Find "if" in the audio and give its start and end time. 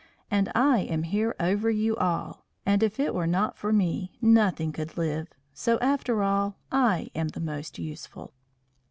2.81-2.99